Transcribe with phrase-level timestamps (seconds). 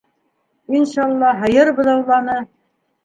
[0.79, 2.39] Иншалла, һыйыр быҙауланы.